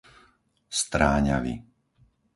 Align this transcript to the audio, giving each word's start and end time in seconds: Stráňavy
Stráňavy 0.79 1.53